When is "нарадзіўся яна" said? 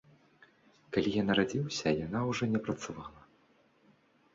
1.29-2.19